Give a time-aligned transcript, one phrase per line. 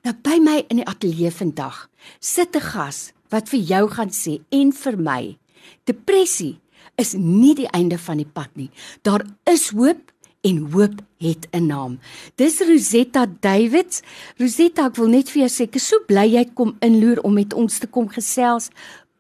[0.07, 1.83] Nou by my in die ateljee vandag
[2.19, 5.37] sit 'n gas wat vir jou gaan sê en vir my,
[5.85, 6.61] depressie
[6.97, 8.71] is nie die einde van die pad nie.
[9.03, 10.01] Daar is hoop
[10.41, 11.99] en hoop het 'n naam.
[12.37, 14.03] Dis Rosetta Davids.
[14.39, 17.35] Rosetta, ek wil net vir jou sê, ek is so bly jy kom inloer om
[17.35, 18.71] met ons te kom gesels.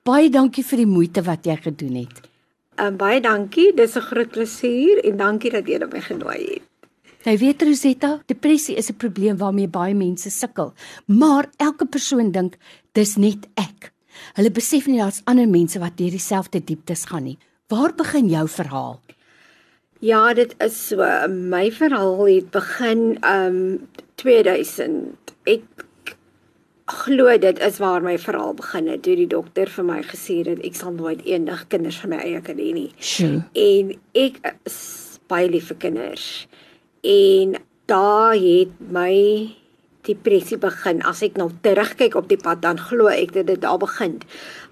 [0.04, 2.20] Baie dankie vir die moeite wat jy gedoen het.
[2.78, 3.74] Um, baie dankie.
[3.74, 6.75] Dis 'n groot plesier en dankie dat jy my genooi het.
[7.26, 10.72] Jy weet Rosetta, depressie is 'n probleem waarmee baie mense sukkel,
[11.06, 12.56] maar elke persoon dink
[12.92, 13.92] dis net ek.
[14.34, 17.38] Hulle besef nie daar's ander mense wat deur dieselfde dieptes gaan nie.
[17.68, 19.00] Waar begin jou verhaal?
[19.98, 21.02] Ja, dit is so.
[21.28, 25.34] My verhaal het begin um 2000.
[25.46, 25.86] Ek
[26.84, 29.02] glo dit is waar my verhaal begin het.
[29.02, 32.40] Toe die dokter vir my gesê het ek sal nooit eendag kinders van my eie
[32.40, 32.92] kan hê nie.
[33.00, 33.42] Sjoe.
[33.52, 36.46] En ek is baie lief vir kinders.
[37.06, 37.54] En
[37.86, 39.14] daar het my
[40.06, 41.02] depressie begin.
[41.06, 44.18] As ek nou terugkyk op die pad dan glo ek dit het daar begin.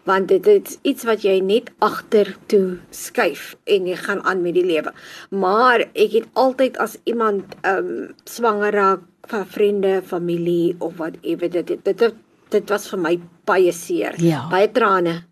[0.09, 4.67] Want dit is iets wat jy net agtertoe skuif en jy gaan aan met die
[4.67, 4.93] lewe.
[5.31, 11.17] Maar ek het altyd as iemand ehm um, swanger raak van vriende, familie of wat
[11.23, 12.15] ewe dit dit, dit
[12.53, 13.15] dit was vir my
[13.49, 14.15] baie seer.
[14.23, 14.45] Ja.
[14.51, 15.23] Baie trane.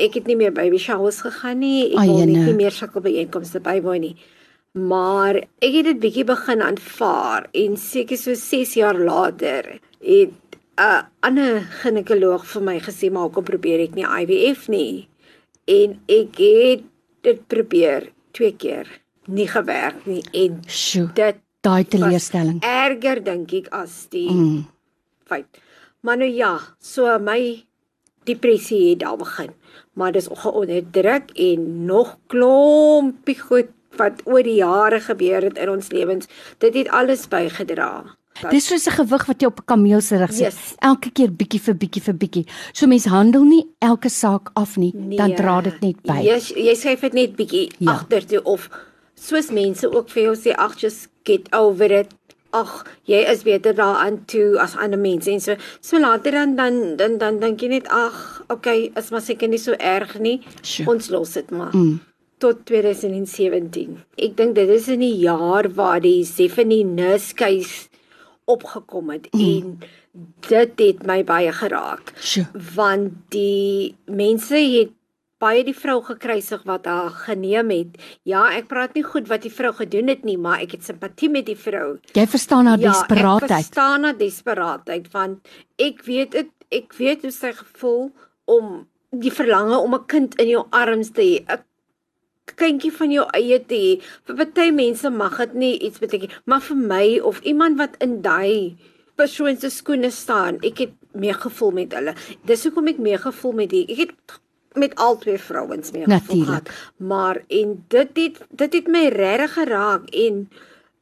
[0.00, 1.90] Ek het nie meer baby showers gegaan nie.
[1.92, 4.14] Ek wil net nie meer sulke byeenkomste bywoon nie
[4.72, 10.36] maar ek het dit bietjie begin aanvaar en seker so 6 jaar later het
[10.78, 15.08] 'n uh, ander ginekoloog vir my gesê maar kom probeer ek nie IVF nie?
[15.66, 16.82] En ek het
[17.20, 18.86] dit probeer twee keer.
[19.26, 22.62] Nie gewerk nie en Sjoe, dit daai teleurstelling.
[22.62, 24.64] erger dink ek as die mm.
[25.26, 25.60] feit.
[26.00, 27.64] Maar nou ja so my
[28.24, 29.50] depressie het al begin.
[29.92, 35.90] Maar dis ongeonderdruk en nog klompie goed wat oor die jare gebeur het in ons
[35.90, 36.28] lewens,
[36.58, 38.16] dit het alles bygedra.
[38.48, 40.52] Dis soos 'n gewig wat jy op 'n kameel se rug sit.
[40.52, 40.74] Yes.
[40.78, 42.46] Elke keer bietjie vir bietjie vir bietjie.
[42.72, 45.16] So mens handel nie elke saak af nie, nee.
[45.16, 46.22] dan dra dit net by.
[46.22, 47.92] Jy jy skryf dit net bietjie ja.
[47.92, 48.70] agter toe of
[49.14, 52.14] soos mense ook vir jou sê ag just get over it.
[52.52, 56.96] Ag, jy is beter daaraan toe as ander mense en so so later dan dan
[56.96, 60.40] dan dan dink jy net ag, okay, is maar seker nie so erg nie.
[60.62, 60.90] Sure.
[60.90, 61.76] Ons los dit maar.
[61.76, 62.00] Mm
[62.40, 63.98] tot 2017.
[64.16, 67.88] Ek dink dit is in die jaar waar die Stephanie Nurse case
[68.50, 69.40] opgekom het mm.
[69.40, 69.76] en
[70.48, 72.14] dit het my baie geraak.
[72.18, 72.48] Sure.
[72.74, 74.96] Want die mense het
[75.40, 77.96] baie die vrou gekruisig wat haar geneem het.
[78.28, 81.30] Ja, ek praat nie goed wat die vrou gedoen het nie, maar ek het simpatie
[81.32, 81.96] met die vrou.
[82.16, 83.50] Jy verstaan haar ja, desperaatheid.
[83.50, 88.10] Ek verstaan haar desperaatheid want ek weet dit ek weet hoe sy gevoel
[88.50, 91.40] om die verlange om 'n kind in jou arms te hê.
[91.42, 91.64] 'n
[92.54, 93.92] kindjie van jou eie te hê.
[94.26, 98.20] Vir baie mense mag dit nie iets beteken, maar vir my of iemand wat in
[98.22, 98.76] daai
[99.20, 102.14] persoon se skoene staan, ek het meegevoel met hulle.
[102.48, 104.40] Dis hoekom ek meegevoel met die ek het
[104.78, 106.70] met al twee vrouens meegevoel gehad.
[106.96, 110.44] Maar en dit het dit het my regtig geraak en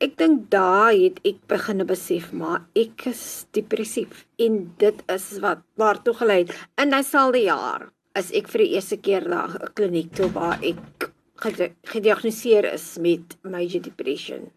[0.01, 3.23] ek dink daai het ek begine besef maar ek is
[3.57, 6.57] depressief en dit is wat waartoe gelei het.
[6.81, 7.89] In daai selfde jaar
[8.19, 13.37] is ek vir die eerste keer na 'n kliniek toe waar ek gediagnoseer is met
[13.43, 14.51] major depression.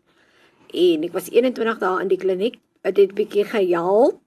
[0.74, 2.60] En ek was 21 dae in die kliniek.
[2.82, 4.20] Dit het bietjie gehelp.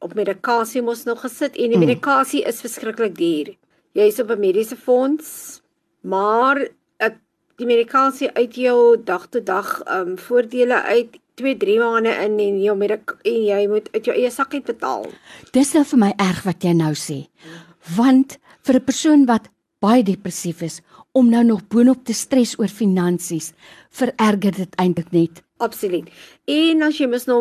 [0.00, 1.86] Op medikasie moes nog gesit en die mm.
[1.86, 3.52] medikasie is verskriklik duur.
[3.92, 5.60] Jy is op 'n mediese fonds,
[6.00, 6.56] maar
[6.96, 7.18] ek
[7.56, 12.38] die medikasie uit jou dag tot dag ehm um, voordele uit 2 3 maande in
[12.38, 15.06] en jou medik en jy moet uit jou eie sak uit betaal.
[15.52, 17.28] Dis nou vir my erg wat jy nou sê.
[17.96, 19.48] Want vir 'n persoon wat
[19.80, 20.80] baie depressief is
[21.12, 23.52] om nou nog boonop te stres oor finansies,
[23.90, 25.42] vererger dit eintlik net.
[25.58, 26.10] Absoluut.
[26.50, 27.40] En as jy mis nou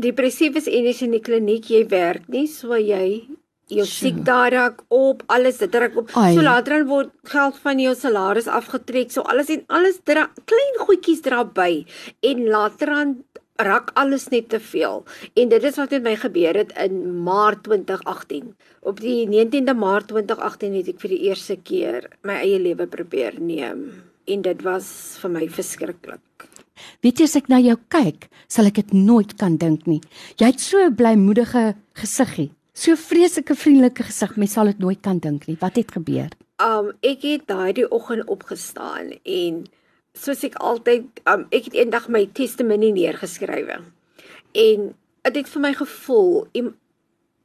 [0.00, 3.26] depressief is en jy's in die kliniek, jy werk nie, so jy
[3.72, 6.10] jou siek daar raak op, alles dit druk op.
[6.20, 6.34] Ai.
[6.36, 10.80] So later dan word geld van jou salaris afgetrek, so alles en alles dra klein
[10.82, 11.84] goedjies dra by
[12.28, 13.14] en later dan
[13.56, 15.04] raak alles net te veel.
[15.34, 18.54] En dit is wat met my gebeur het in Maart 2018.
[18.82, 23.38] Op die 19de Maart 2018 het ek vir die eerste keer my eie lewe probeer
[23.38, 23.86] neem
[24.24, 24.88] en dit was
[25.20, 26.48] vir my verskriklik.
[27.04, 30.00] Weet jy as ek na jou kyk, sal ek dit nooit kan dink nie.
[30.40, 32.50] Jy het so 'n blymoedige gesiggie.
[32.74, 35.56] So vreeslike vriendelike gesig, mens sal dit nooit kan dink nie.
[35.60, 36.30] Wat het gebeur?
[36.58, 39.66] Um ek het daardie oggend opgestaan en
[40.14, 43.80] soos ek altyd um ek het eendag my testimonie neergeskrywe.
[44.54, 44.90] En
[45.24, 46.46] dit het vir my gevoel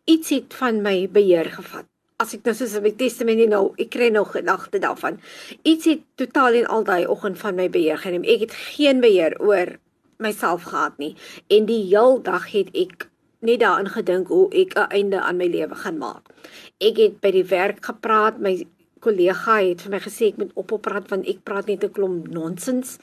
[0.09, 1.87] iets het van my beheer gevat.
[2.19, 5.19] As ek nou soos my testimonie nou, ek kry nou gedagte daarvan.
[5.63, 8.25] Iets het totaal en al daai oggend van my beheer geneem.
[8.27, 9.77] Ek het geen beheer oor
[10.19, 11.13] myself gehad nie.
[11.47, 13.07] En die heel dag het ek
[13.39, 16.27] net daaraan gedink hoe ek 'n einde aan my lewe gaan maak.
[16.77, 18.67] Ek het by die werk gepraat, my
[18.99, 22.27] kollega het vir my gesê ek moet ophou praat want ek praat net 'n klomp
[22.27, 22.97] nonsens.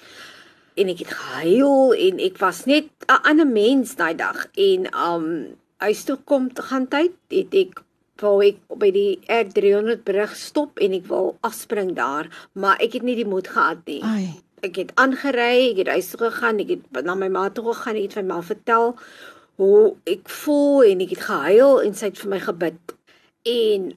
[0.76, 4.48] En ek het gehuil en ek was net 'n ander mens daai dag.
[4.54, 7.82] En um huis toe kom te gaan tyd het ek
[8.22, 13.04] wou ek by die R300 brug stop en ek wil afspring daar maar ek het
[13.04, 14.02] nie die moed gehad nie.
[14.02, 14.43] Ai.
[14.64, 17.96] ek het aangery ek het huis toe gegaan ek het na my ma toe gegaan
[17.96, 18.96] ek het vir my vertel
[19.60, 22.96] hoe ek voel en ek het gehuil en sy het vir my gebid.
[23.46, 23.93] En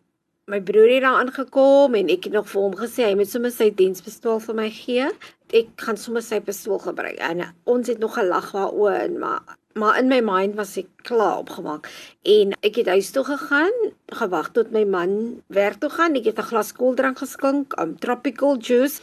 [0.50, 3.54] my broer het daar aangekom en ek het nog vir hom gesê hy moet sommer
[3.54, 5.06] sy dienspistool vir my gee.
[5.54, 7.20] Ek gaan sommer sy pistool gebruik.
[7.22, 11.88] En ons het nog gelag daaroor, maar maar in my mind was ek klaar opgemaak.
[12.28, 13.76] En ek het huis toe gegaan,
[14.12, 15.14] gewag tot my man
[15.48, 16.18] werk toe gaan.
[16.18, 19.00] Ek het 'n glas koeldrank geskink, um, tropical juice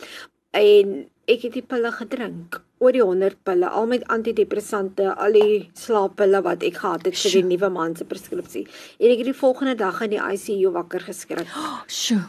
[0.50, 5.70] en ek het die pille gedrink oor die 100 pille al met antidepressante al die
[5.74, 8.66] slaappille wat ek gehad het vir die nuwe man se preskripsie.
[9.00, 11.46] En ek het die volgende dag in die ICU wakker geskrik.
[11.56, 12.20] Oh, sjo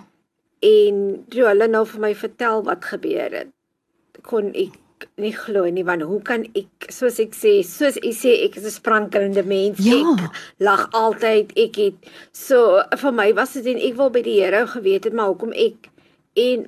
[0.59, 4.75] en toe hulle nou vir my vertel wat gebeur het kon ek
[5.21, 8.65] nie glo nie want hoe kan ek soos ek sê soos ek sê ek is
[8.65, 9.77] 'n sprankelende mens.
[9.85, 9.93] Ja.
[10.01, 11.53] ek lag altyd.
[11.55, 11.93] Ek het
[12.33, 15.53] so vir my was dit en ek wil by die Here geweet het maar hoekom
[15.53, 15.89] ek
[16.33, 16.65] en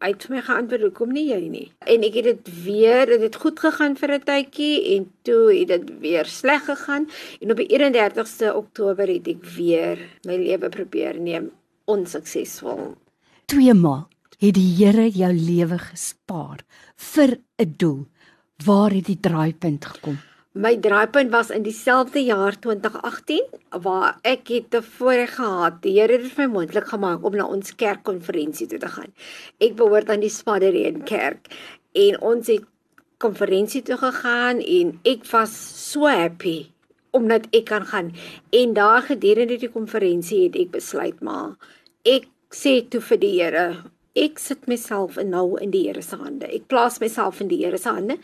[0.00, 3.36] Hy het my geantwoord, "Hoekom nie jy nie?" En ek het dit weer, dit het
[3.36, 7.08] goed gegaan vir 'n tydjie en toe het dit weer sleg gegaan
[7.40, 11.50] en op die 31ste Oktober het ek weer my lewe probeer neem
[11.84, 12.96] onsuksesvol.
[13.46, 14.08] Twee maal
[14.38, 16.64] het die Here jou lewe gespaar
[16.96, 18.06] vir 'n doel.
[18.64, 20.18] Waar het die draaipunt gekom?
[20.52, 25.76] My draaipunt was in dieselfde jaar 2018 waar ek het tevore gehad.
[25.84, 29.12] Die Here het vir my moontlik gemaak om na ons kerkkonferensie toe te gaan.
[29.62, 31.46] Ek behoort aan die Spaddereen Kerk
[31.94, 32.66] en ons het
[33.22, 36.72] konferensie toe gegaan en ek was so happy
[37.14, 38.10] omdat ek kan gaan.
[38.50, 41.54] En daar gedurende die konferensie het ek besluit maar
[42.02, 43.66] ek sê toe vir die Here
[44.18, 46.48] ek sit myself nou in die Here se hande.
[46.50, 48.18] Ek plaas myself in die Here se hande.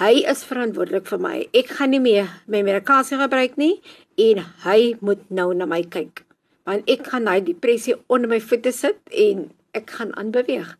[0.00, 1.34] Hy is verantwoordelik vir my.
[1.56, 3.76] Ek gaan nie meer my medikasie gebruik nie
[4.16, 6.24] en hy moet nou na my kyk.
[6.66, 10.72] Want ek gaan daai depressie onder my voete sit en ek gaan aanbeweeg.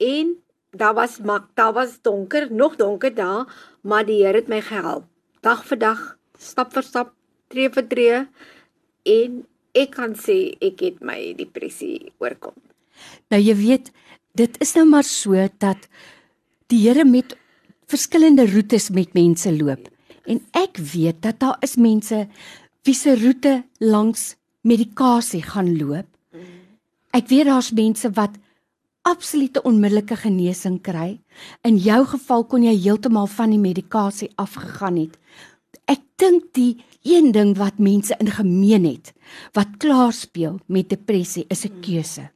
[0.00, 0.36] En
[0.74, 3.50] daar was mak, daar was donker, nog donker daar,
[3.82, 5.10] maar die Here het my gehelp.
[5.42, 6.04] Dag vir dag,
[6.38, 7.12] stap vir stap,
[7.52, 8.22] tree vir tree
[9.04, 9.42] en
[9.74, 12.54] ek kan sê ek het my depressie oorkom.
[13.32, 13.90] Nou jy weet,
[14.34, 15.88] dit is nou maar so dat
[16.72, 17.36] die Here met
[17.86, 19.88] verskillende roetes met mense loop.
[20.26, 22.24] En ek weet dat daar is mense
[22.84, 24.34] wie se roete langs
[24.64, 26.08] medikasie gaan loop.
[27.14, 28.40] Ek weet daar's mense wat
[29.04, 31.20] absolute onmiddellike genesing kry.
[31.62, 35.18] In jou geval kon jy heeltemal van die medikasie afgegaan het.
[35.86, 39.12] Ek dink die een ding wat mense in gemeen het
[39.54, 42.30] wat klaar speel met depressie is 'n keuse,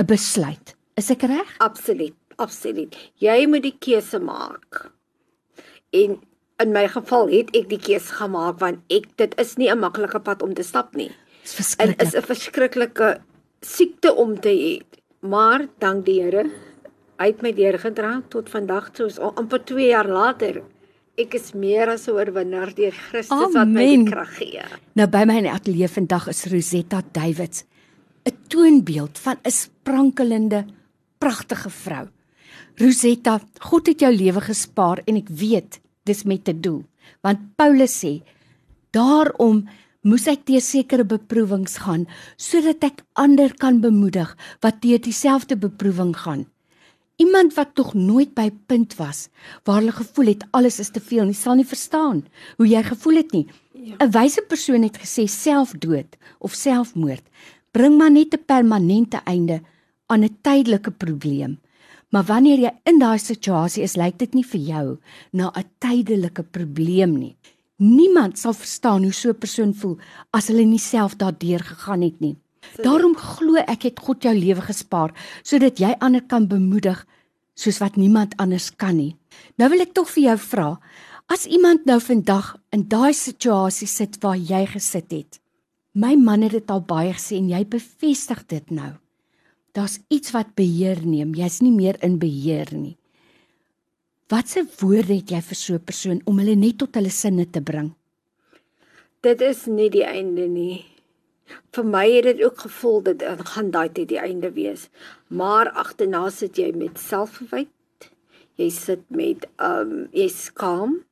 [0.00, 0.77] 'n besluit.
[0.98, 1.50] Is ek reg?
[1.62, 2.96] Absoluut, absoluut.
[3.22, 4.88] Jy moet die keuse maak.
[5.94, 6.16] En
[6.58, 10.18] in my geval het ek die keuse gemaak want ek dit is nie 'n maklike
[10.18, 11.08] pad om te stap nie.
[11.08, 11.98] Dit is verskriklik.
[11.98, 13.08] Dit is 'n verskriklike
[13.62, 14.82] siekte om te hê.
[15.20, 16.50] Maar dank die Here,
[17.18, 20.62] hy het my deurgedra tot vandag toe, so amper 2 jaar later.
[21.16, 24.62] Ek is meer as 'n oorwinnaar deur Christus wat my die krag gee.
[24.94, 27.64] Nou by my in die ateljee vandag is Rosetta Davids,
[28.26, 30.66] 'n toonbeeld van 'n sprankelende
[31.18, 32.06] pragtige vrou.
[32.78, 36.84] Rosetta, God het jou lewe gespaar en ek weet dis met 'n doel.
[37.22, 38.22] Want Paulus sê,
[38.90, 39.68] daarom
[40.02, 42.06] moes ek deur sekere beproewings gaan
[42.36, 46.46] sodat ek ander kan bemoedig wat deur dieselfde beproewing gaan.
[47.18, 49.26] Iemand wat tog nooit by punt was
[49.66, 52.22] waar hulle gevoel het alles is te veel en jy sal nie verstaan
[52.60, 53.46] hoe jy gevoel het nie.
[53.74, 53.96] Ja.
[53.98, 57.24] 'n Wyse persoon het gesê selfdood of selfmoord
[57.72, 59.62] bring maar net 'n permanente einde
[60.08, 61.58] aan 'n tydelike probleem.
[62.10, 64.98] Maar wanneer jy in daai situasie is, lyk dit nie vir jou
[65.32, 67.36] na 'n tydelike probleem nie.
[67.76, 69.98] Niemand sal verstaan hoe so 'n persoon voel
[70.32, 72.36] as hulle nie self daardeur gegaan het nie.
[72.82, 75.12] Daarom glo ek het God jou lewe gespaar
[75.42, 77.06] sodat jy ander kan bemoedig
[77.54, 79.16] soos wat niemand anders kan nie.
[79.58, 80.80] Nou wil ek tog vir jou vra,
[81.26, 85.40] as iemand nou vandag in daai situasie sit waar jy gesit het.
[85.94, 88.92] My man het dit al baie gesê en jy bevestig dit nou.
[89.72, 91.34] Daar's iets wat beheer neem.
[91.34, 92.96] Jy's nie meer in beheer nie.
[94.28, 97.60] Watse woorde het jy vir so 'n persoon om hulle net tot hulle sinne te
[97.60, 97.94] bring?
[99.22, 100.84] Dit is nie die einde nie.
[101.72, 103.22] Vir my het dit ook gevoel dit
[103.52, 104.88] gaan daai tyd die einde wees.
[105.28, 107.72] Maar agterna sit jy met selfverwyte.
[108.56, 111.04] Jy sit met um jy skaam.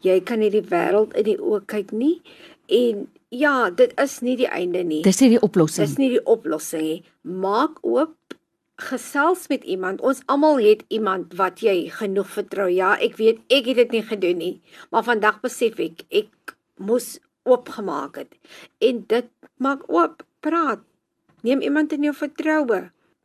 [0.00, 2.22] Jy kan nie die wêreld in die oë kyk nie
[2.66, 5.00] en ja, dit is nie die einde nie.
[5.04, 5.88] Dis nie die oplossing.
[5.88, 7.00] Dis nie die oplossing nie.
[7.22, 8.36] Maak oop
[8.82, 10.02] gesels met iemand.
[10.04, 12.68] Ons almal het iemand wat jy genoeg vertrou.
[12.72, 14.54] Ja, ek weet ek het dit nie gedoen nie,
[14.90, 17.16] maar vandag besef ek ek moes
[17.48, 18.34] oopgemaak het.
[18.82, 19.30] En dit
[19.62, 20.82] maak oop, praat.
[21.42, 22.84] Neem iemand in jou vertroue.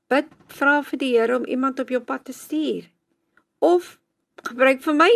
[0.10, 2.88] Bid, vra vir die Here om iemand op jou pad te stuur.
[3.60, 3.98] Of
[4.48, 5.14] gebruik vir my.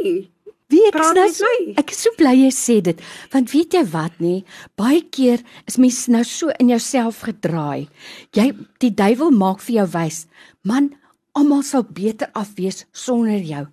[0.72, 1.50] Wie ek Praat nou met so,
[1.82, 3.02] ek is so bly jy sê dit,
[3.34, 4.38] want weet jy wat nê,
[4.80, 7.90] baie keer is mense nou so in jouself gedraai.
[8.38, 10.24] Jy die duiwel maak vir jou wys,
[10.64, 10.94] man,
[11.36, 13.66] almal sal beter af wees sonder jou.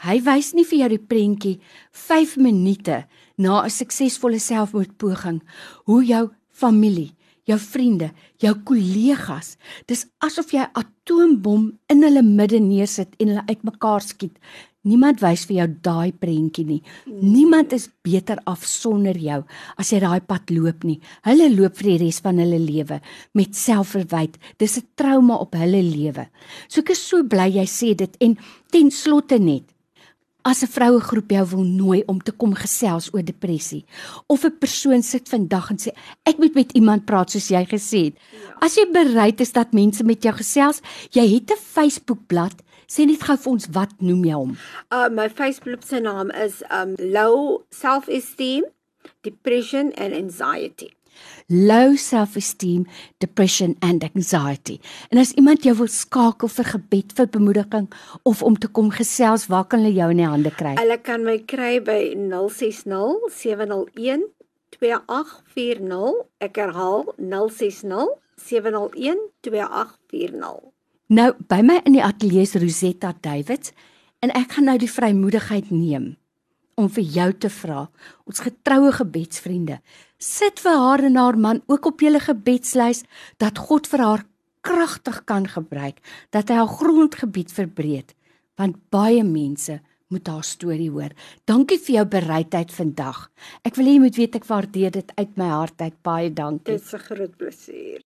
[0.00, 1.56] Hy wys nie vir jou die prentjie
[1.92, 3.04] 5 minute
[3.38, 5.40] na 'n suksesvolle selfmoordpoging
[5.86, 7.14] hoe jou familie,
[7.44, 13.44] jou vriende, jou kollegas, dis asof jy 'n atoombom in hulle midde neersit en hulle
[13.48, 14.38] uitmekaar skiet.
[14.88, 16.78] Niemand wys vir jou daai prentjie nie.
[17.06, 19.42] Niemand is beter af sonder jou
[19.76, 20.96] as jy daai pad loop nie.
[21.28, 23.00] Hulle loop vir die res van hulle lewe
[23.36, 24.40] met selfverwyte.
[24.58, 26.28] Dis 'n trauma op hulle lewe.
[26.68, 28.38] So ek is so bly jy sê dit en
[28.72, 29.68] ten slotte net
[30.42, 33.84] As 'n vroue groep jou wil nooi om te kom gesels oor depressie
[34.26, 35.90] of 'n persoon sit vandag en sê
[36.24, 38.16] ek moet met iemand praat soos jy gesê het.
[38.60, 40.80] As jy bereid is dat mense met jou gesels,
[41.12, 42.56] jy het 'n Facebookblad,
[42.90, 44.54] sê net gou vir ons wat noem jy hom?
[44.90, 48.66] Uh my Facebook se naam is um low self-esteem,
[49.26, 50.90] depression and anxiety.
[51.48, 52.86] Low self-esteem,
[53.18, 54.78] depression and anxiety.
[55.10, 57.88] En as iemand jou wil skakel vir gebed, vir bemoediging
[58.30, 60.76] of om te kom gesels, waar kan hulle jou in die hande kry?
[60.78, 64.26] Hulle kan my kry by 060 701
[64.78, 66.24] 2840.
[66.46, 70.69] Ek herhaal 060 701 2840.
[71.10, 73.72] Nou by my in die ateljee is Rosetta Davids
[74.22, 76.12] en ek gaan nou die vrymoedigheid neem
[76.78, 77.80] om vir jou te vra,
[78.30, 79.80] ons getroue gebedsvriende,
[80.22, 83.02] sit vir haar en haar man ook op julle gebedslys
[83.42, 84.22] dat God vir haar
[84.64, 85.98] kragtig kan gebruik,
[86.30, 88.14] dat hy haar grondgebied verbreek,
[88.56, 89.80] want baie mense
[90.14, 91.10] moet haar storie hoor.
[91.50, 93.26] Dankie vir jou bereidheid vandag.
[93.66, 95.98] Ek wil hê jy moet weet ek waardeer dit uit my hart uit.
[96.06, 96.78] Baie dankie.
[96.78, 97.98] Dit is 'n groot plesier.